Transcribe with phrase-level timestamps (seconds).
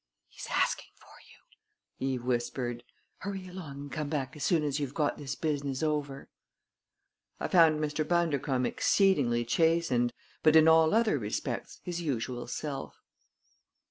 [0.29, 2.83] "He is asking for you," Eve whispered.
[3.19, 6.27] "Hurry along and come back as soon as you've got this business over."
[7.39, 8.03] I found Mr.
[8.07, 10.11] Bundercombe exceedingly chastened,
[10.41, 12.95] but in all other respects his usual self.